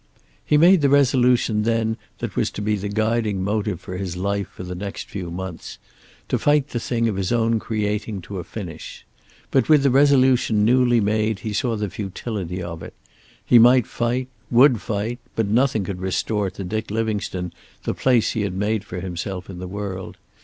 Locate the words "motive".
3.43-3.79